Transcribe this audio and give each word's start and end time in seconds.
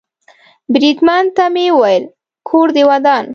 بریدمن 0.73 1.23
ته 1.35 1.43
مې 1.53 1.65
وویل: 1.73 2.03
کور 2.47 2.67
دې 2.75 2.83
ودان. 2.89 3.25